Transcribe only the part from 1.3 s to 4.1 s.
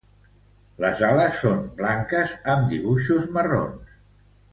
són blanques amb dibuixos marrons.